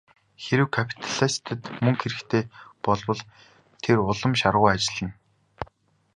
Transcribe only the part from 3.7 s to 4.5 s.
тэр улам